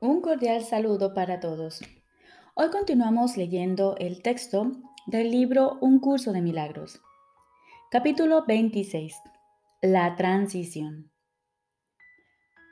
Un 0.00 0.20
cordial 0.20 0.62
saludo 0.64 1.14
para 1.14 1.40
todos. 1.40 1.80
Hoy 2.54 2.68
continuamos 2.70 3.36
leyendo 3.36 3.94
el 3.98 4.22
texto 4.22 4.72
del 5.06 5.30
libro 5.30 5.78
Un 5.80 6.00
curso 6.00 6.32
de 6.32 6.42
milagros. 6.42 7.00
Capítulo 7.90 8.44
26. 8.44 9.14
La 9.80 10.16
transición. 10.16 11.10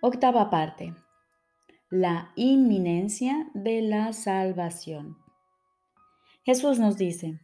Octava 0.03 0.51
parte. 0.51 0.95
La 1.91 2.33
inminencia 2.35 3.49
de 3.55 3.83
la 3.83 4.13
salvación. 4.13 5.17
Jesús 6.45 6.81
nos 6.81 6.99
dice, 6.99 7.41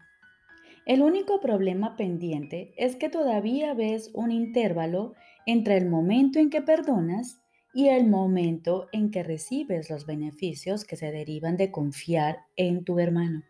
el 0.87 1.03
único 1.03 1.41
problema 1.41 1.97
pendiente 1.97 2.75
es 2.77 2.97
que 2.97 3.09
todavía 3.09 3.75
ves 3.75 4.11
un 4.13 4.33
intervalo 4.33 5.15
entre 5.47 5.77
el 5.77 5.89
momento 5.89 6.41
en 6.41 6.51
que 6.51 6.63
perdonas 6.63 7.41
y 7.79 7.91
el 7.91 8.09
momento 8.09 8.89
en 8.91 9.13
que 9.13 9.23
recibes 9.23 9.89
los 9.89 10.05
beneficios 10.05 10.85
que 10.85 10.97
se 10.97 11.13
derivan 11.13 11.57
de 11.57 11.71
confiar 11.71 12.39
en 12.57 12.83
tu 12.83 12.99
hermano. 12.99 13.45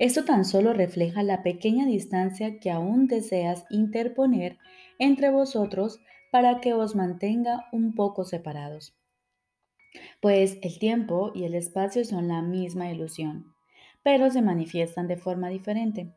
Esto 0.00 0.24
tan 0.24 0.44
solo 0.44 0.72
refleja 0.72 1.22
la 1.22 1.44
pequeña 1.44 1.86
distancia 1.86 2.58
que 2.58 2.68
aún 2.68 3.06
deseas 3.06 3.64
interponer 3.70 4.58
entre 4.98 5.30
vosotros 5.30 6.00
para 6.32 6.60
que 6.60 6.74
os 6.74 6.96
mantenga 6.96 7.66
un 7.70 7.94
poco 7.94 8.24
separados. 8.24 8.98
Pues 10.20 10.58
el 10.62 10.80
tiempo 10.80 11.30
y 11.32 11.44
el 11.44 11.54
espacio 11.54 12.04
son 12.04 12.26
la 12.26 12.42
misma 12.42 12.90
ilusión, 12.90 13.54
pero 14.02 14.30
se 14.30 14.42
manifiestan 14.42 15.06
de 15.06 15.16
forma 15.16 15.48
diferente. 15.48 16.12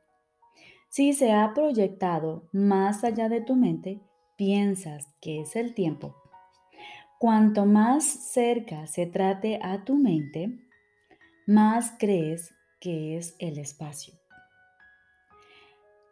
Si 0.90 1.14
se 1.14 1.34
ha 1.34 1.54
proyectado 1.54 2.50
más 2.52 3.04
allá 3.04 3.30
de 3.30 3.42
tu 3.42 3.56
mente, 3.56 4.02
piensas 4.38 5.06
que 5.22 5.42
es 5.42 5.56
el 5.56 5.76
tiempo 5.76 6.16
Cuanto 7.20 7.66
más 7.66 8.06
cerca 8.06 8.88
se 8.88 9.06
trate 9.06 9.60
a 9.62 9.84
tu 9.84 9.98
mente, 9.98 10.58
más 11.46 11.94
crees 12.00 12.56
que 12.80 13.18
es 13.18 13.36
el 13.40 13.58
espacio. 13.60 14.14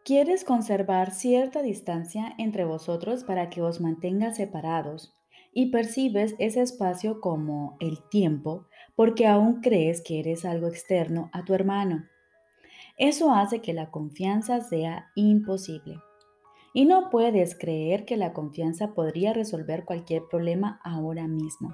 Quieres 0.04 0.44
conservar 0.44 1.12
cierta 1.12 1.62
distancia 1.62 2.34
entre 2.38 2.66
vosotros 2.66 3.24
para 3.24 3.50
que 3.50 3.62
os 3.62 3.80
mantenga 3.80 4.34
separados 4.34 5.16
y 5.54 5.72
percibes 5.72 6.36
ese 6.40 6.60
espacio 6.60 7.22
como 7.22 7.78
el 7.80 8.00
tiempo 8.10 8.68
porque 8.98 9.28
aún 9.28 9.62
crees 9.62 10.02
que 10.02 10.20
eres 10.20 10.44
algo 10.44 10.68
externo 10.68 11.30
a 11.32 11.46
tu 11.46 11.54
hermano. 11.54 12.04
Eso 12.98 13.32
hace 13.34 13.62
que 13.62 13.74
la 13.74 13.92
confianza 13.92 14.60
sea 14.60 15.10
imposible. 15.16 16.02
Y 16.78 16.86
no 16.86 17.10
puedes 17.10 17.58
creer 17.58 18.06
que 18.06 18.18
la 18.18 18.34
confianza 18.34 18.94
podría 18.94 19.34
resolver 19.34 19.84
cualquier 19.84 20.28
problema 20.30 20.80
ahora 20.84 21.28
mismo. 21.28 21.74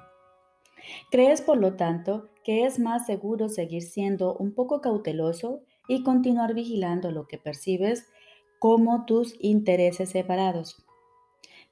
Crees, 1.10 1.42
por 1.42 1.58
lo 1.58 1.76
tanto, 1.76 2.30
que 2.42 2.64
es 2.64 2.78
más 2.78 3.04
seguro 3.04 3.50
seguir 3.50 3.82
siendo 3.82 4.34
un 4.34 4.54
poco 4.54 4.80
cauteloso 4.80 5.60
y 5.88 6.02
continuar 6.04 6.54
vigilando 6.54 7.10
lo 7.10 7.26
que 7.26 7.36
percibes 7.36 8.06
como 8.58 9.04
tus 9.04 9.36
intereses 9.40 10.08
separados. 10.08 10.82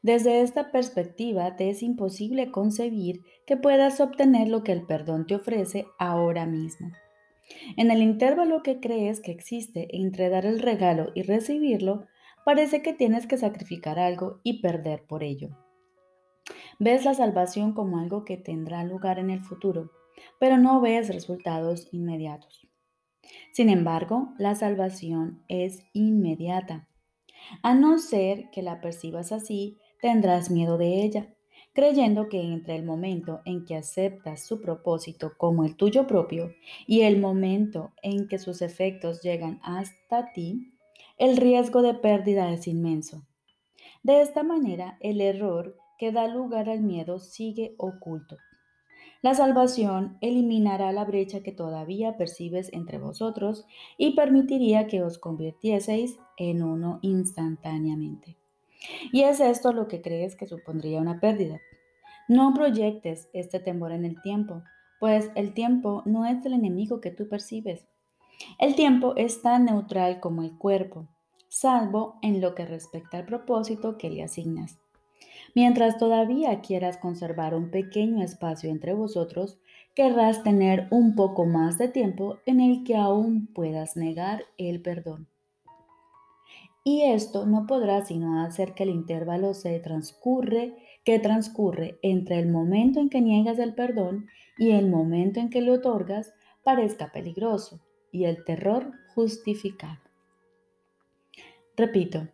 Desde 0.02 0.42
esta 0.42 0.70
perspectiva 0.70 1.56
te 1.56 1.70
es 1.70 1.82
imposible 1.82 2.50
concebir 2.50 3.22
que 3.46 3.56
puedas 3.56 3.98
obtener 4.02 4.48
lo 4.48 4.62
que 4.62 4.72
el 4.72 4.84
perdón 4.84 5.26
te 5.26 5.36
ofrece 5.36 5.86
ahora 5.98 6.44
mismo. 6.44 6.92
En 7.78 7.90
el 7.90 8.02
intervalo 8.02 8.62
que 8.62 8.78
crees 8.78 9.20
que 9.20 9.32
existe 9.32 9.88
entre 9.96 10.28
dar 10.28 10.44
el 10.44 10.60
regalo 10.60 11.12
y 11.14 11.22
recibirlo, 11.22 12.08
parece 12.44 12.82
que 12.82 12.92
tienes 12.92 13.26
que 13.26 13.36
sacrificar 13.36 13.98
algo 13.98 14.40
y 14.42 14.60
perder 14.60 15.04
por 15.06 15.22
ello. 15.22 15.50
Ves 16.78 17.04
la 17.04 17.14
salvación 17.14 17.72
como 17.72 17.98
algo 17.98 18.24
que 18.24 18.36
tendrá 18.36 18.84
lugar 18.84 19.18
en 19.18 19.30
el 19.30 19.40
futuro, 19.40 19.90
pero 20.38 20.58
no 20.58 20.80
ves 20.80 21.08
resultados 21.08 21.88
inmediatos. 21.92 22.66
Sin 23.52 23.68
embargo, 23.68 24.34
la 24.38 24.54
salvación 24.54 25.42
es 25.48 25.84
inmediata. 25.92 26.88
A 27.62 27.74
no 27.74 27.98
ser 27.98 28.50
que 28.50 28.62
la 28.62 28.80
percibas 28.80 29.32
así, 29.32 29.78
tendrás 30.00 30.50
miedo 30.50 30.78
de 30.78 31.04
ella, 31.04 31.34
creyendo 31.72 32.28
que 32.28 32.40
entre 32.40 32.76
el 32.76 32.84
momento 32.84 33.40
en 33.44 33.64
que 33.64 33.76
aceptas 33.76 34.44
su 34.44 34.60
propósito 34.60 35.32
como 35.38 35.64
el 35.64 35.76
tuyo 35.76 36.06
propio 36.06 36.52
y 36.86 37.02
el 37.02 37.18
momento 37.18 37.92
en 38.02 38.28
que 38.28 38.38
sus 38.38 38.62
efectos 38.62 39.22
llegan 39.22 39.60
hasta 39.62 40.32
ti, 40.32 40.71
el 41.18 41.36
riesgo 41.36 41.82
de 41.82 41.94
pérdida 41.94 42.52
es 42.52 42.66
inmenso. 42.66 43.26
De 44.02 44.20
esta 44.20 44.42
manera, 44.42 44.96
el 45.00 45.20
error 45.20 45.76
que 45.98 46.10
da 46.10 46.26
lugar 46.26 46.68
al 46.68 46.80
miedo 46.80 47.18
sigue 47.20 47.74
oculto. 47.78 48.36
La 49.22 49.34
salvación 49.34 50.18
eliminará 50.20 50.90
la 50.90 51.04
brecha 51.04 51.44
que 51.44 51.52
todavía 51.52 52.16
percibes 52.16 52.72
entre 52.72 52.98
vosotros 52.98 53.64
y 53.96 54.16
permitiría 54.16 54.88
que 54.88 55.04
os 55.04 55.18
convirtieseis 55.18 56.18
en 56.36 56.64
uno 56.64 56.98
instantáneamente. 57.02 58.36
Y 59.12 59.22
es 59.22 59.38
esto 59.38 59.72
lo 59.72 59.86
que 59.86 60.02
crees 60.02 60.34
que 60.34 60.48
supondría 60.48 61.00
una 61.00 61.20
pérdida. 61.20 61.60
No 62.28 62.52
proyectes 62.52 63.28
este 63.32 63.60
temor 63.60 63.92
en 63.92 64.04
el 64.04 64.20
tiempo, 64.22 64.64
pues 64.98 65.30
el 65.36 65.54
tiempo 65.54 66.02
no 66.04 66.26
es 66.26 66.44
el 66.44 66.54
enemigo 66.54 67.00
que 67.00 67.12
tú 67.12 67.28
percibes. 67.28 67.86
El 68.58 68.74
tiempo 68.74 69.14
es 69.16 69.42
tan 69.42 69.64
neutral 69.64 70.20
como 70.20 70.42
el 70.42 70.56
cuerpo, 70.56 71.08
salvo 71.48 72.16
en 72.22 72.40
lo 72.40 72.54
que 72.54 72.64
respecta 72.64 73.18
al 73.18 73.26
propósito 73.26 73.98
que 73.98 74.10
le 74.10 74.22
asignas. 74.22 74.78
Mientras 75.54 75.98
todavía 75.98 76.60
quieras 76.60 76.96
conservar 76.96 77.54
un 77.54 77.70
pequeño 77.70 78.22
espacio 78.22 78.70
entre 78.70 78.94
vosotros, 78.94 79.58
querrás 79.94 80.42
tener 80.42 80.88
un 80.90 81.14
poco 81.14 81.44
más 81.44 81.76
de 81.76 81.88
tiempo 81.88 82.38
en 82.46 82.60
el 82.60 82.84
que 82.84 82.96
aún 82.96 83.48
puedas 83.48 83.96
negar 83.96 84.44
el 84.56 84.80
perdón. 84.80 85.28
Y 86.84 87.02
esto 87.02 87.46
no 87.46 87.66
podrá 87.66 88.04
sino 88.04 88.42
hacer 88.42 88.74
que 88.74 88.84
el 88.84 88.90
intervalo 88.90 89.54
se 89.54 89.80
que 91.04 91.18
transcurre 91.18 91.98
entre 92.02 92.38
el 92.38 92.48
momento 92.48 93.00
en 93.00 93.08
que 93.08 93.20
niegas 93.20 93.58
el 93.58 93.74
perdón 93.74 94.26
y 94.56 94.70
el 94.70 94.88
momento 94.88 95.38
en 95.38 95.50
que 95.50 95.60
le 95.60 95.72
otorgas 95.72 96.32
parezca 96.64 97.12
peligroso 97.12 97.80
y 98.12 98.24
el 98.24 98.44
terror 98.44 98.92
justificado. 99.14 99.98
Repito, 101.76 102.28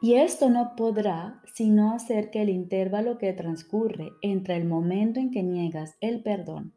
y 0.00 0.14
esto 0.14 0.50
no 0.50 0.76
podrá 0.76 1.42
sino 1.54 1.92
hacer 1.92 2.30
que 2.30 2.42
el 2.42 2.50
intervalo 2.50 3.18
que 3.18 3.32
transcurre 3.32 4.12
entre 4.20 4.56
el 4.56 4.66
momento 4.66 5.18
en 5.18 5.30
que 5.30 5.42
niegas 5.42 5.96
el 6.00 6.22
perdón 6.22 6.74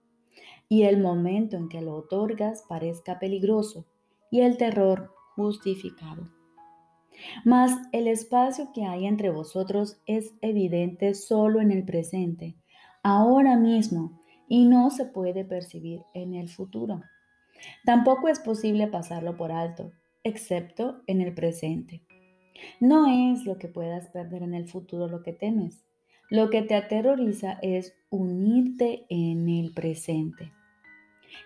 y 0.69 0.83
el 0.83 1.01
momento 1.01 1.57
en 1.57 1.67
que 1.67 1.81
lo 1.81 1.95
otorgas 1.95 2.63
parezca 2.69 3.19
peligroso 3.19 3.85
y 4.31 4.41
el 4.41 4.57
terror 4.57 5.11
justificado. 5.35 6.29
Mas 7.43 7.71
el 7.91 8.07
espacio 8.07 8.71
que 8.73 8.85
hay 8.85 9.05
entre 9.05 9.29
vosotros 9.29 9.99
es 10.05 10.33
evidente 10.41 11.13
solo 11.15 11.59
en 11.59 11.71
el 11.71 11.83
presente, 11.83 12.55
ahora 13.03 13.57
mismo, 13.57 14.21
y 14.47 14.65
no 14.65 14.89
se 14.89 15.05
puede 15.05 15.43
percibir 15.43 16.01
en 16.13 16.35
el 16.35 16.49
futuro. 16.49 17.01
Tampoco 17.85 18.27
es 18.27 18.39
posible 18.39 18.87
pasarlo 18.87 19.37
por 19.37 19.51
alto, 19.51 19.91
excepto 20.23 21.01
en 21.07 21.21
el 21.21 21.33
presente. 21.33 22.03
No 22.79 23.07
es 23.31 23.45
lo 23.45 23.57
que 23.57 23.67
puedas 23.67 24.09
perder 24.09 24.43
en 24.43 24.53
el 24.53 24.67
futuro 24.67 25.07
lo 25.07 25.23
que 25.23 25.33
temes. 25.33 25.85
Lo 26.29 26.49
que 26.49 26.61
te 26.61 26.75
aterroriza 26.75 27.57
es 27.61 27.95
unirte 28.09 29.05
en 29.09 29.49
el 29.49 29.73
presente. 29.73 30.51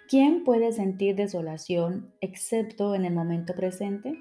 ¿Quién 0.09 0.43
puede 0.43 0.71
sentir 0.71 1.15
desolación 1.15 2.13
excepto 2.21 2.95
en 2.95 3.05
el 3.05 3.13
momento 3.13 3.53
presente? 3.55 4.19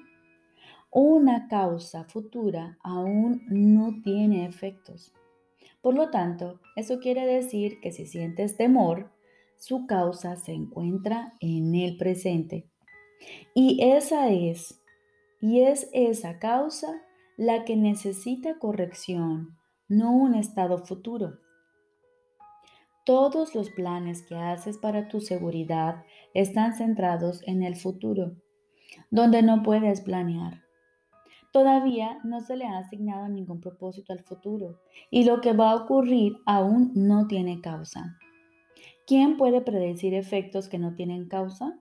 Una 0.91 1.47
causa 1.47 2.03
futura 2.05 2.77
aún 2.83 3.43
no 3.47 4.01
tiene 4.03 4.45
efectos. 4.45 5.13
Por 5.81 5.95
lo 5.95 6.09
tanto, 6.11 6.61
eso 6.75 6.99
quiere 6.99 7.25
decir 7.25 7.79
que 7.81 7.91
si 7.91 8.05
sientes 8.05 8.55
temor, 8.55 9.11
su 9.65 9.87
causa 9.87 10.35
se 10.35 10.51
encuentra 10.51 11.35
en 11.39 11.73
el 11.73 11.95
presente. 11.95 12.69
Y 13.55 13.81
esa 13.81 14.27
es, 14.27 14.83
y 15.39 15.61
es 15.61 15.89
esa 15.93 16.37
causa 16.37 17.01
la 17.37 17.63
que 17.63 17.77
necesita 17.77 18.59
corrección, 18.59 19.57
no 19.87 20.11
un 20.11 20.35
estado 20.35 20.79
futuro. 20.79 21.39
Todos 23.05 23.55
los 23.55 23.69
planes 23.69 24.21
que 24.23 24.35
haces 24.35 24.77
para 24.77 25.07
tu 25.07 25.21
seguridad 25.21 26.03
están 26.33 26.75
centrados 26.75 27.41
en 27.47 27.63
el 27.63 27.77
futuro, 27.77 28.35
donde 29.11 29.43
no 29.43 29.63
puedes 29.63 30.01
planear. 30.01 30.61
Todavía 31.53 32.17
no 32.25 32.41
se 32.41 32.57
le 32.57 32.65
ha 32.65 32.79
asignado 32.79 33.29
ningún 33.29 33.61
propósito 33.61 34.11
al 34.11 34.25
futuro 34.25 34.81
y 35.09 35.23
lo 35.23 35.39
que 35.39 35.53
va 35.53 35.71
a 35.71 35.75
ocurrir 35.75 36.33
aún 36.45 36.91
no 36.95 37.27
tiene 37.27 37.61
causa. 37.61 38.17
¿Quién 39.05 39.37
puede 39.37 39.61
predecir 39.61 40.13
efectos 40.13 40.69
que 40.69 40.79
no 40.79 40.95
tienen 40.95 41.27
causa? 41.27 41.77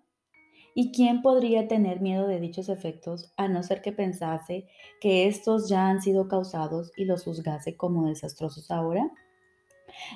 ¿Y 0.75 0.91
quién 0.91 1.23
podría 1.23 1.69
tener 1.69 2.01
miedo 2.01 2.27
de 2.27 2.41
dichos 2.41 2.69
efectos 2.69 3.33
a 3.37 3.47
no 3.47 3.63
ser 3.63 3.81
que 3.83 3.93
pensase 3.93 4.67
que 5.01 5.29
estos 5.29 5.69
ya 5.69 5.89
han 5.89 6.03
sido 6.03 6.29
causados 6.29 6.93
y 6.97 7.05
los 7.05 7.25
juzgase 7.25 7.77
como 7.77 8.09
desastrosos 8.09 8.71
ahora? 8.71 9.11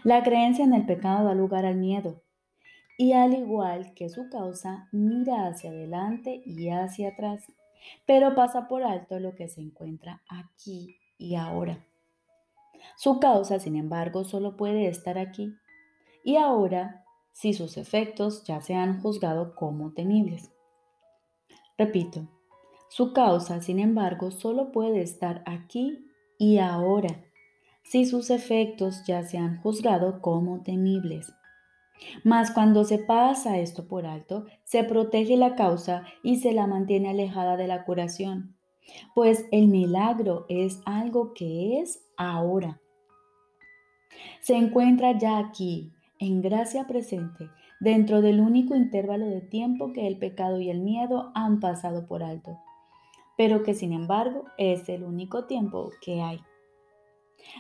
La 0.03 0.23
creencia 0.23 0.65
en 0.65 0.75
el 0.75 0.87
pecado 0.87 1.27
da 1.27 1.35
lugar 1.35 1.65
al 1.65 1.77
miedo 1.77 2.23
y 2.99 3.13
al 3.13 3.35
igual 3.35 3.93
que 3.95 4.09
su 4.09 4.29
causa, 4.31 4.89
mira 4.91 5.47
hacia 5.47 5.71
adelante 5.71 6.43
y 6.47 6.71
hacia 6.71 7.11
atrás, 7.11 7.45
pero 8.07 8.35
pasa 8.35 8.67
por 8.67 8.83
alto 8.83 9.21
lo 9.21 9.35
que 9.35 9.49
se 9.49 9.61
encuentra 9.61 10.23
aquí 10.29 10.97
y 11.19 11.37
ahora. 11.37 11.85
Su 12.97 13.21
causa, 13.21 13.61
sin 13.61 13.77
embargo, 13.77 14.25
solo 14.25 14.57
puede 14.57 14.89
estar 14.89 15.19
aquí 15.19 15.53
y 16.27 16.39
ahora 16.39 17.05
si 17.31 17.55
sus 17.55 17.77
efectos 17.77 18.43
ya 18.43 18.61
se 18.61 18.75
han 18.75 19.01
juzgado 19.01 19.55
como 19.55 19.93
temibles. 19.93 20.51
Repito, 21.79 22.27
su 22.89 23.13
causa, 23.13 23.63
sin 23.63 23.79
embargo, 23.79 24.33
solo 24.33 24.73
puede 24.73 25.03
estar 25.03 25.45
aquí 25.47 26.05
y 26.37 26.59
ahora 26.59 27.25
si 27.85 28.07
sus 28.07 28.31
efectos 28.31 29.05
ya 29.07 29.23
se 29.23 29.39
han 29.39 29.63
juzgado 29.63 30.21
como 30.21 30.65
temibles. 30.65 31.33
Mas 32.25 32.51
cuando 32.51 32.83
se 32.83 32.99
pasa 32.99 33.59
esto 33.59 33.87
por 33.87 34.05
alto, 34.05 34.47
se 34.65 34.83
protege 34.83 35.37
la 35.37 35.55
causa 35.55 36.03
y 36.25 36.39
se 36.41 36.53
la 36.53 36.67
mantiene 36.67 37.11
alejada 37.11 37.57
de 37.57 37.69
la 37.69 37.85
curación, 37.85 38.57
pues 39.15 39.47
el 39.53 39.69
milagro 39.69 40.45
es 40.49 40.81
algo 40.87 41.35
que 41.35 41.79
es 41.79 42.05
ahora. 42.17 42.81
Se 44.41 44.57
encuentra 44.57 45.17
ya 45.17 45.39
aquí, 45.39 45.93
en 46.19 46.43
gracia 46.43 46.87
presente, 46.87 47.51
dentro 47.81 48.23
del 48.23 48.41
único 48.41 48.75
intervalo 48.75 49.27
de 49.27 49.41
tiempo 49.41 49.93
que 49.93 50.07
el 50.07 50.19
pecado 50.19 50.61
y 50.61 50.71
el 50.71 50.81
miedo 50.81 51.31
han 51.35 51.61
pasado 51.61 52.07
por 52.07 52.23
alto, 52.23 52.59
pero 53.37 53.63
que 53.63 53.75
sin 53.75 53.93
embargo 53.93 54.45
es 54.59 54.89
el 54.89 55.05
único 55.05 55.45
tiempo 55.45 55.91
que 56.01 56.23
hay. 56.23 56.41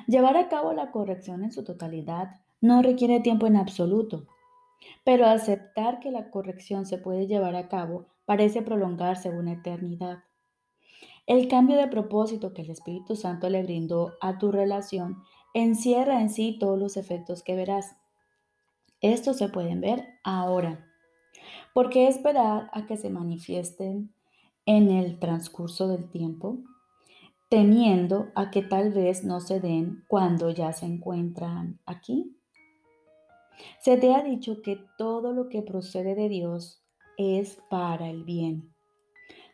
Llevar 0.07 0.37
a 0.37 0.49
cabo 0.49 0.73
la 0.73 0.91
corrección 0.91 1.45
en 1.45 1.53
su 1.53 1.65
totalidad 1.65 2.41
no 2.61 2.83
requiere 2.83 3.21
tiempo 3.21 3.47
en 3.47 3.57
absoluto, 3.57 4.27
pero 5.05 5.27
aceptar 5.27 6.01
que 6.01 6.11
la 6.11 6.31
corrección 6.31 6.87
se 6.87 6.99
puede 6.99 7.27
llevar 7.27 7.55
a 7.57 7.69
cabo 7.69 8.07
parece 8.25 8.63
prolongarse 8.63 9.31
una 9.31 9.53
eternidad. 9.53 10.25
El 11.27 11.49
cambio 11.49 11.77
de 11.77 11.89
propósito 11.89 12.53
que 12.53 12.63
el 12.63 12.71
Espíritu 12.71 13.17
Santo 13.17 13.49
le 13.51 13.63
brindó 13.63 14.13
a 14.21 14.39
tu 14.39 14.53
relación 14.53 15.23
encierra 15.55 16.21
en 16.21 16.31
sí 16.31 16.57
todos 16.59 16.79
los 16.79 16.97
efectos 16.97 17.43
que 17.43 17.57
verás. 17.57 17.97
Estos 19.01 19.39
se 19.39 19.49
pueden 19.49 19.81
ver 19.81 20.05
ahora. 20.25 20.87
¿Por 21.75 21.91
qué 21.91 22.09
esperar 22.09 22.71
a 22.73 22.87
que 22.87 22.97
se 22.97 23.11
manifiesten 23.11 24.13
en 24.65 24.91
el 24.91 25.19
transcurso 25.19 25.89
del 25.89 26.09
tiempo? 26.11 26.59
temiendo 27.49 28.33
a 28.35 28.51
que 28.51 28.63
tal 28.63 28.93
vez 28.93 29.25
no 29.25 29.41
se 29.41 29.61
den 29.61 30.05
cuando 30.09 30.51
ya 30.51 30.73
se 30.73 30.87
encuentran 30.87 31.79
aquí. 31.87 32.37
Se 33.81 33.97
te 33.97 34.15
ha 34.15 34.23
dicho 34.23 34.63
que 34.63 34.81
todo 34.99 35.33
lo 35.33 35.49
que 35.49 35.63
procede 35.63 36.15
de 36.15 36.29
Dios 36.29 36.83
es 37.17 37.59
para 37.71 38.11
el 38.11 38.25
bien. 38.25 38.75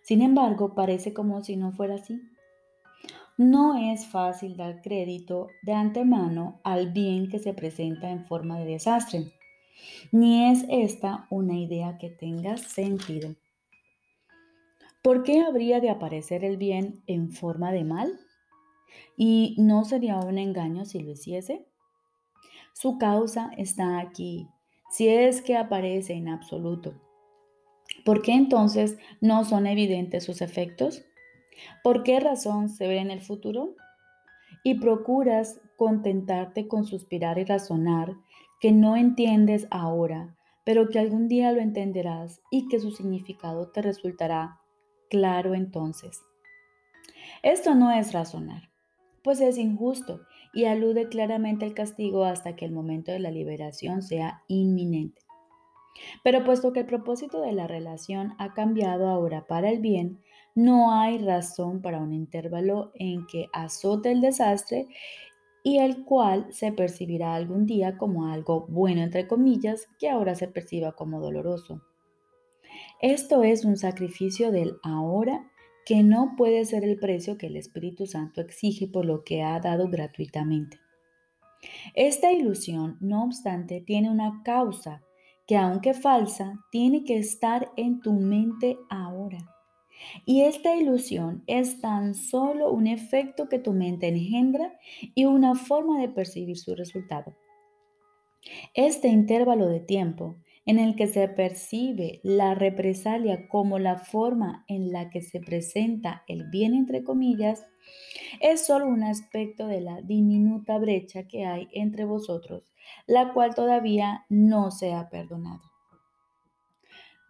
Sin 0.03 0.23
embargo, 0.23 0.75
parece 0.75 1.13
como 1.13 1.43
si 1.43 1.57
no 1.57 1.73
fuera 1.73 1.97
así. 1.97 2.21
No 3.39 3.93
es 3.93 4.07
fácil 4.07 4.57
dar 4.57 4.83
crédito 4.83 5.49
de 5.63 5.73
antemano 5.73 6.61
al 6.65 6.93
bien 6.93 7.29
que 7.29 7.39
se 7.39 7.55
presenta 7.55 8.11
en 8.11 8.27
forma 8.27 8.59
de 8.59 8.67
desastre, 8.67 9.33
ni 10.13 10.51
es 10.51 10.65
esta 10.69 11.27
una 11.31 11.59
idea 11.59 11.97
que 11.99 12.11
tenga 12.11 12.59
sentido. 12.59 13.35
¿Por 15.03 15.25
qué 15.25 15.41
habría 15.41 15.81
de 15.81 15.91
aparecer 15.91 16.45
el 16.45 16.59
bien 16.59 17.03
en 17.07 17.33
forma 17.33 17.73
de 17.73 17.85
mal? 17.85 18.21
¿Y 19.17 19.57
no 19.59 19.85
sería 19.85 20.19
un 20.19 20.39
engaño 20.39 20.85
si 20.85 21.01
lo 21.01 21.11
hiciese? 21.11 21.67
Su 22.75 22.99
causa 22.99 23.51
está 23.57 23.99
aquí, 23.99 24.47
si 24.91 25.09
es 25.09 25.43
que 25.43 25.57
aparece 25.57 26.13
en 26.13 26.29
absoluto. 26.29 26.95
¿Por 28.05 28.23
qué 28.23 28.35
entonces 28.35 28.99
no 29.21 29.45
son 29.45 29.67
evidentes 29.67 30.25
sus 30.25 30.43
efectos? 30.43 31.05
¿Por 31.83 32.03
qué 32.03 32.21
razón 32.21 32.69
se 32.69 32.87
ve 32.87 32.99
en 32.99 33.11
el 33.11 33.21
futuro? 33.21 33.75
Y 34.65 34.81
procuras 34.81 35.61
contentarte 35.77 36.69
con 36.69 36.85
suspirar 36.85 37.39
y 37.39 37.45
razonar 37.45 38.15
que 38.61 38.73
no 38.73 38.97
entiendes 38.97 39.67
ahora, 39.71 40.37
pero 40.65 40.89
que 40.89 40.99
algún 40.99 41.29
día 41.29 41.51
lo 41.53 41.61
entenderás 41.61 42.41
y 42.51 42.69
que 42.69 42.79
su 42.79 42.93
significado 42.93 43.71
te 43.71 43.83
resultará 43.83 44.61
claro 45.11 45.55
entonces. 45.55 46.23
Esto 47.43 47.75
no 47.75 47.91
es 47.91 48.13
razonar, 48.13 48.71
pues 49.25 49.41
es 49.41 49.59
injusto 49.59 50.21
y 50.53 50.67
alude 50.67 51.09
claramente 51.09 51.65
al 51.65 51.75
castigo 51.75 52.25
hasta 52.25 52.55
que 52.55 52.65
el 52.65 52.73
momento 52.73 53.11
de 53.11 53.19
la 53.19 53.31
liberación 53.31 54.03
sea 54.03 54.45
inminente. 54.47 55.21
Pero 56.23 56.45
puesto 56.45 56.73
que 56.73 56.81
el 56.81 56.87
propósito 56.87 57.41
de 57.41 57.53
la 57.53 57.67
relación 57.67 58.35
ha 58.39 58.55
cambiado 58.55 59.09
ahora 59.09 59.47
para 59.47 59.71
el 59.71 59.81
bien, 59.81 60.21
no 60.55 60.93
hay 60.93 61.19
razón 61.19 61.81
para 61.81 61.99
un 61.99 62.13
intervalo 62.13 62.93
en 62.95 63.27
que 63.27 63.49
azote 63.53 64.13
el 64.13 64.21
desastre 64.21 64.89
y 65.63 65.79
el 65.79 66.05
cual 66.05 66.47
se 66.51 66.73
percibirá 66.73 67.35
algún 67.35 67.67
día 67.67 67.97
como 67.97 68.27
algo 68.27 68.67
bueno, 68.69 69.03
entre 69.03 69.29
comillas, 69.29 69.89
que 69.99 70.11
ahora 70.11 70.35
se 70.35 70.49
perciba 70.49 70.93
como 70.93 71.21
doloroso. 71.21 71.83
Esto 73.01 73.43
es 73.43 73.65
un 73.65 73.77
sacrificio 73.77 74.51
del 74.51 74.77
ahora 74.83 75.49
que 75.85 76.03
no 76.03 76.35
puede 76.37 76.65
ser 76.65 76.85
el 76.85 76.99
precio 76.99 77.39
que 77.39 77.47
el 77.47 77.57
Espíritu 77.57 78.07
Santo 78.07 78.41
exige 78.41 78.87
por 78.87 79.05
lo 79.05 79.25
que 79.25 79.43
ha 79.43 79.59
dado 79.61 79.89
gratuitamente. 79.89 80.79
Esta 81.95 82.33
ilusión, 82.33 82.97
no 83.01 83.25
obstante, 83.25 83.81
tiene 83.81 84.11
una 84.11 84.43
causa 84.45 85.03
que 85.47 85.57
aunque 85.57 85.95
falsa, 85.95 86.61
tiene 86.71 87.05
que 87.05 87.19
estar 87.19 87.73
en 87.77 88.01
tu 88.01 88.13
mente 88.13 88.79
ahora. 88.89 89.39
Y 90.25 90.43
esta 90.43 90.75
ilusión 90.77 91.43
es 91.47 91.81
tan 91.81 92.15
solo 92.15 92.73
un 92.73 92.87
efecto 92.87 93.49
que 93.49 93.59
tu 93.59 93.73
mente 93.73 94.09
engendra 94.09 94.79
y 95.15 95.25
una 95.25 95.55
forma 95.55 96.01
de 96.01 96.09
percibir 96.09 96.59
su 96.59 96.75
resultado. 96.75 97.37
Este 98.75 99.09
intervalo 99.09 99.69
de 99.69 99.81
tiempo 99.81 100.37
en 100.65 100.79
el 100.79 100.95
que 100.95 101.09
se 101.09 101.27
percibe 101.29 102.21
la 102.23 102.55
represalia 102.55 103.49
como 103.49 103.79
la 103.79 103.99
forma 103.99 104.65
en 104.69 104.93
la 104.93 105.11
que 105.11 105.21
se 105.21 105.41
presenta 105.41 106.23
el 106.29 106.49
bien 106.51 106.75
entre 106.75 107.03
comillas, 107.03 107.67
es 108.41 108.65
solo 108.65 108.87
un 108.87 109.03
aspecto 109.03 109.67
de 109.67 109.81
la 109.81 110.01
diminuta 110.03 110.79
brecha 110.79 111.27
que 111.27 111.45
hay 111.45 111.69
entre 111.73 112.05
vosotros, 112.05 112.73
la 113.07 113.33
cual 113.33 113.55
todavía 113.55 114.25
no 114.29 114.71
se 114.71 114.93
ha 114.93 115.09
perdonado. 115.09 115.72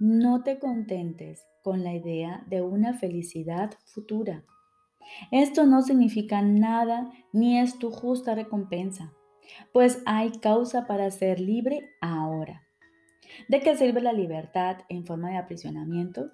No 0.04 0.42
te 0.42 0.58
contentes 0.58 1.46
con 1.62 1.84
la 1.84 1.94
idea 1.94 2.42
de 2.48 2.60
una 2.60 2.92
felicidad 2.92 3.70
futura. 3.84 4.42
Esto 5.30 5.64
no 5.64 5.80
significa 5.82 6.42
nada 6.42 7.12
ni 7.32 7.60
es 7.60 7.78
tu 7.78 7.92
justa 7.92 8.34
recompensa, 8.34 9.12
pues 9.72 10.02
hay 10.04 10.32
causa 10.32 10.88
para 10.88 11.08
ser 11.12 11.38
libre 11.38 11.88
ahora. 12.00 12.64
¿De 13.46 13.60
qué 13.60 13.76
sirve 13.76 14.00
la 14.00 14.12
libertad 14.12 14.78
en 14.88 15.06
forma 15.06 15.30
de 15.30 15.36
aprisionamiento? 15.36 16.32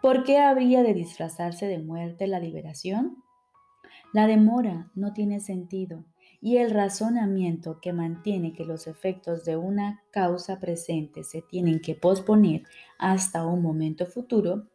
¿Por 0.00 0.22
qué 0.22 0.38
habría 0.38 0.84
de 0.84 0.94
disfrazarse 0.94 1.66
de 1.66 1.80
muerte 1.80 2.28
la 2.28 2.38
liberación? 2.38 3.16
La 4.12 4.28
demora 4.28 4.88
no 4.94 5.12
tiene 5.14 5.40
sentido 5.40 6.04
y 6.42 6.56
el 6.56 6.70
razonamiento 6.70 7.80
que 7.80 7.92
mantiene 7.92 8.52
que 8.52 8.64
los 8.64 8.86
efectos 8.86 9.44
de 9.44 9.56
una 9.56 10.02
causa 10.10 10.58
presente 10.58 11.22
se 11.22 11.42
tienen 11.42 11.80
que 11.80 11.94
posponer 11.94 12.62
hasta 12.98 13.46
un 13.46 13.62
momento 13.62 14.06
futuro 14.06 14.66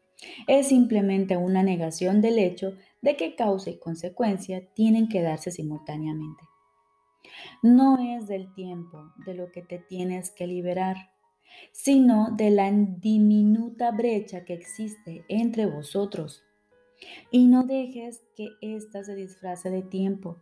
es 0.48 0.68
simplemente 0.68 1.38
una 1.38 1.64
negación 1.64 2.22
del 2.22 2.40
hecho 2.40 2.78
de 3.02 3.16
que 3.16 3.36
causa 3.36 3.70
y 3.70 3.80
consecuencia 3.80 4.66
tienen 4.74 5.10
que 5.10 5.22
darse 5.22 5.52
simultáneamente. 5.52 6.44
No 7.62 7.98
es 8.00 8.28
del 8.28 8.54
tiempo 8.54 9.12
de 9.26 9.34
lo 9.34 9.52
que 9.52 9.62
te 9.62 9.80
tienes 9.80 10.32
que 10.32 10.48
liberar, 10.48 10.96
sino 11.72 12.32
de 12.32 12.52
la 12.52 12.72
diminuta 12.72 13.92
brecha 13.92 14.46
que 14.46 14.54
existe 14.54 15.26
entre 15.28 15.66
vosotros. 15.66 16.44
Y 17.32 17.48
no 17.48 17.66
dejes 17.66 18.24
que 18.36 18.50
ésta 18.62 19.04
se 19.04 19.16
disfrace 19.16 19.70
de 19.70 19.82
tiempo 19.82 20.42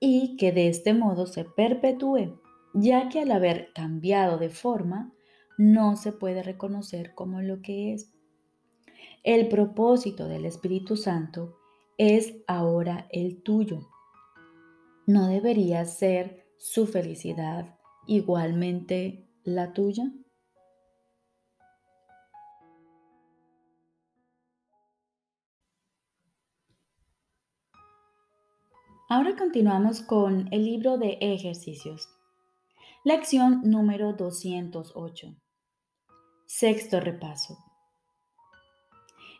y 0.00 0.36
que 0.36 0.50
de 0.50 0.68
este 0.68 0.94
modo 0.94 1.26
se 1.26 1.44
perpetúe, 1.44 2.40
ya 2.72 3.08
que 3.10 3.20
al 3.20 3.30
haber 3.30 3.72
cambiado 3.74 4.38
de 4.38 4.48
forma, 4.48 5.12
no 5.58 5.96
se 5.96 6.12
puede 6.12 6.42
reconocer 6.42 7.14
como 7.14 7.42
lo 7.42 7.60
que 7.60 7.92
es. 7.92 8.12
El 9.22 9.48
propósito 9.48 10.26
del 10.26 10.46
Espíritu 10.46 10.96
Santo 10.96 11.58
es 11.98 12.34
ahora 12.46 13.06
el 13.10 13.42
tuyo. 13.42 13.90
¿No 15.06 15.26
debería 15.26 15.84
ser 15.84 16.46
su 16.56 16.86
felicidad 16.86 17.78
igualmente 18.06 19.28
la 19.44 19.74
tuya? 19.74 20.10
Ahora 29.12 29.34
continuamos 29.34 30.02
con 30.02 30.46
el 30.52 30.64
libro 30.64 30.96
de 30.96 31.18
ejercicios. 31.20 32.08
Lección 33.02 33.62
número 33.64 34.12
208. 34.12 35.34
Sexto 36.46 37.00
repaso. 37.00 37.58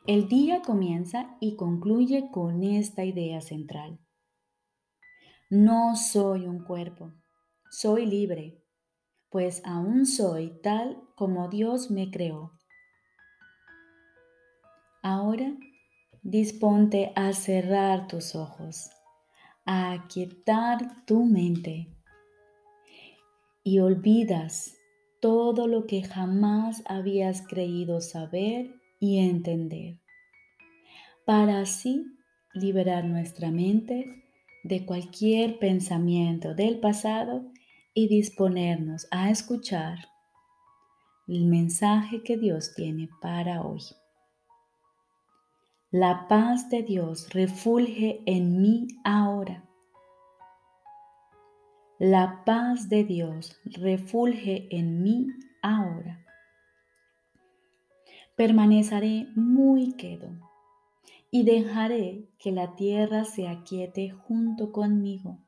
El 0.09 0.27
día 0.27 0.61
comienza 0.61 1.37
y 1.39 1.55
concluye 1.55 2.33
con 2.33 2.65
esta 2.65 3.05
idea 3.05 3.41
central. 3.41 4.01
No 5.51 5.95
soy 5.95 6.49
un 6.49 6.65
cuerpo, 6.65 7.13
soy 7.71 8.07
libre, 8.07 8.65
pues 9.29 9.63
aún 9.65 10.05
soy 10.05 10.61
tal 10.65 11.01
como 11.15 11.49
Dios 11.49 11.93
me 11.93 12.11
creó. 12.11 12.59
Ahora 15.01 15.57
disponte 16.25 17.13
a 17.15 17.33
cerrar 17.33 18.09
tus 18.09 18.35
ojos, 18.35 18.91
a 19.65 19.93
aquietar 19.93 21.05
tu 21.07 21.25
mente 21.25 21.89
y 23.63 23.79
olvidas 23.79 24.77
todo 25.21 25.67
lo 25.67 25.87
que 25.87 26.03
jamás 26.03 26.83
habías 26.87 27.47
creído 27.47 28.01
saber 28.01 28.75
y 28.99 29.19
entender, 29.19 29.99
para 31.25 31.61
así 31.61 32.07
liberar 32.55 33.05
nuestra 33.05 33.51
mente 33.51 34.25
de 34.65 34.85
cualquier 34.85 35.59
pensamiento 35.59 36.55
del 36.55 36.81
pasado 36.81 37.51
y 37.95 38.09
disponernos 38.09 39.07
a 39.11 39.31
escuchar 39.31 39.99
el 41.27 41.47
mensaje 41.47 42.23
que 42.23 42.37
Dios 42.37 42.75
tiene 42.75 43.09
para 43.21 43.63
hoy. 43.63 43.81
La 45.91 46.27
paz 46.29 46.69
de 46.71 46.83
Dios 46.83 47.31
refulge 47.33 48.23
en 48.27 48.61
mí 48.61 48.89
ahora 49.05 49.71
la 52.01 52.45
paz 52.47 52.89
de 52.89 53.05
Dios 53.05 53.61
refulge 53.67 54.75
en 54.75 55.03
mí 55.03 55.27
ahora. 55.61 56.25
Permaneceré 58.37 59.27
muy 59.37 59.93
quedo 59.99 60.31
y 61.31 61.43
dejaré 61.43 62.27
que 62.39 62.53
la 62.53 62.75
tierra 62.75 63.27
se 63.27 63.49
aquiete 63.49 64.09
junto 64.09 64.73
conmigo. 64.73 65.41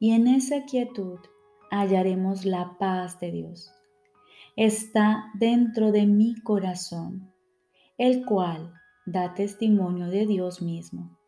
Y 0.00 0.10
en 0.10 0.26
esa 0.26 0.64
quietud 0.64 1.20
hallaremos 1.70 2.44
la 2.44 2.76
paz 2.80 3.20
de 3.20 3.30
Dios. 3.30 3.72
Está 4.56 5.30
dentro 5.34 5.92
de 5.92 6.06
mi 6.06 6.34
corazón, 6.42 7.32
el 7.98 8.24
cual 8.24 8.74
da 9.06 9.34
testimonio 9.34 10.06
de 10.08 10.26
Dios 10.26 10.62
mismo. 10.62 11.18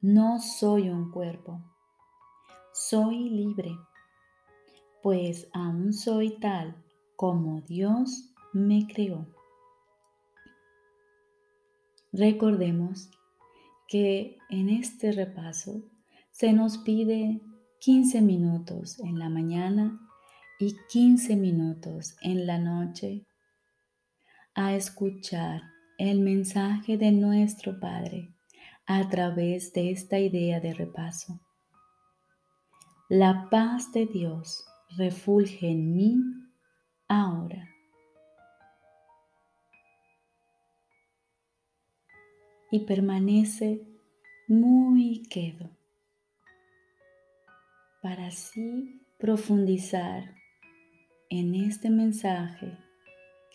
No 0.00 0.40
soy 0.40 0.88
un 0.88 1.10
cuerpo 1.10 1.60
soy 2.72 3.28
libre, 3.28 3.76
pues 5.02 5.48
aún 5.52 5.92
soy 5.92 6.38
tal 6.38 6.76
como 7.16 7.60
Dios 7.62 8.32
me 8.52 8.86
creó. 8.86 9.26
Recordemos 12.12 13.10
que 13.88 14.38
en 14.48 14.68
este 14.68 15.12
repaso 15.12 15.82
se 16.30 16.52
nos 16.52 16.78
pide 16.78 17.40
15 17.80 18.22
minutos 18.22 18.98
en 19.00 19.18
la 19.18 19.28
mañana 19.28 20.00
y 20.58 20.76
15 20.90 21.36
minutos 21.36 22.16
en 22.22 22.46
la 22.46 22.58
noche 22.58 23.26
a 24.54 24.74
escuchar 24.74 25.62
el 26.08 26.20
mensaje 26.20 26.96
de 26.96 27.12
nuestro 27.12 27.78
Padre 27.78 28.32
a 28.86 29.06
través 29.10 29.74
de 29.74 29.90
esta 29.90 30.18
idea 30.18 30.58
de 30.58 30.72
repaso. 30.72 31.38
La 33.10 33.48
paz 33.50 33.92
de 33.92 34.06
Dios 34.06 34.64
refulge 34.96 35.68
en 35.70 35.94
mí 35.94 36.16
ahora. 37.06 37.68
Y 42.70 42.86
permanece 42.86 43.86
muy 44.48 45.22
quedo 45.28 45.70
para 48.00 48.28
así 48.28 49.02
profundizar 49.18 50.34
en 51.28 51.54
este 51.54 51.90
mensaje 51.90 52.78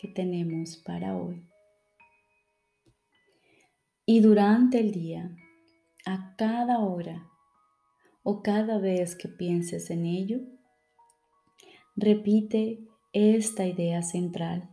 que 0.00 0.06
tenemos 0.06 0.76
para 0.76 1.16
hoy. 1.16 1.42
Y 4.08 4.20
durante 4.20 4.78
el 4.78 4.92
día, 4.92 5.36
a 6.06 6.36
cada 6.36 6.78
hora, 6.78 7.28
o 8.22 8.40
cada 8.40 8.78
vez 8.78 9.16
que 9.16 9.28
pienses 9.28 9.90
en 9.90 10.06
ello, 10.06 10.38
repite 11.96 12.86
esta 13.12 13.66
idea 13.66 14.02
central. 14.02 14.70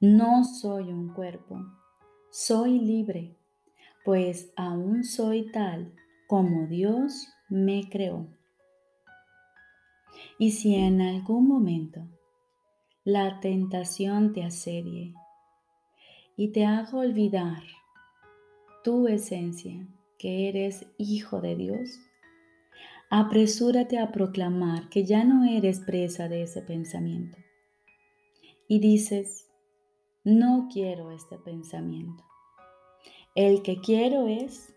No 0.00 0.42
soy 0.42 0.92
un 0.92 1.14
cuerpo, 1.14 1.64
soy 2.32 2.80
libre, 2.80 3.36
pues 4.04 4.52
aún 4.56 5.04
soy 5.04 5.52
tal 5.52 5.94
como 6.26 6.66
Dios 6.66 7.28
me 7.48 7.88
creó. 7.88 8.26
Y 10.36 10.50
si 10.50 10.74
en 10.74 11.00
algún 11.00 11.46
momento 11.46 12.08
la 13.04 13.38
tentación 13.38 14.32
te 14.32 14.42
asedie 14.42 15.14
y 16.36 16.48
te 16.50 16.66
haga 16.66 16.98
olvidar 16.98 17.62
tu 18.86 19.08
esencia, 19.08 19.84
que 20.16 20.48
eres 20.48 20.86
hijo 20.96 21.40
de 21.40 21.56
Dios, 21.56 21.98
apresúrate 23.10 23.98
a 23.98 24.12
proclamar 24.12 24.88
que 24.90 25.04
ya 25.04 25.24
no 25.24 25.42
eres 25.44 25.80
presa 25.80 26.28
de 26.28 26.44
ese 26.44 26.62
pensamiento. 26.62 27.36
Y 28.68 28.78
dices, 28.78 29.50
no 30.22 30.68
quiero 30.72 31.10
este 31.10 31.36
pensamiento. 31.36 32.22
El 33.34 33.64
que 33.64 33.80
quiero 33.80 34.28
es 34.28 34.72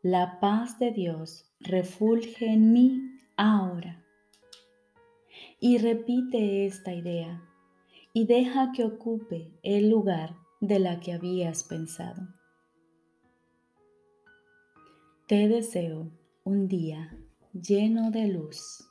la 0.00 0.38
paz 0.38 0.78
de 0.78 0.92
Dios 0.92 1.50
refulge 1.58 2.52
en 2.52 2.72
mí 2.72 3.18
ahora. 3.36 4.06
Y 5.58 5.78
repite 5.78 6.66
esta 6.66 6.94
idea 6.94 7.42
y 8.12 8.26
deja 8.26 8.70
que 8.70 8.84
ocupe 8.84 9.50
el 9.64 9.90
lugar 9.90 10.43
de 10.66 10.78
la 10.78 11.00
que 11.00 11.12
habías 11.12 11.64
pensado. 11.64 12.26
Te 15.26 15.48
deseo 15.48 16.10
un 16.44 16.68
día 16.68 17.16
lleno 17.52 18.10
de 18.10 18.28
luz. 18.28 18.88